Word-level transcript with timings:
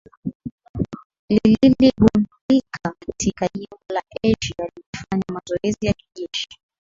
lilili 1.29 1.93
gundulika 1.97 2.93
katika 2.99 3.49
jimbo 3.55 3.79
la 3.93 4.03
asia 4.23 4.65
likifanya 4.75 5.23
mazoezi 5.31 5.77
ya 5.87 5.93
kijeshi 5.93 6.59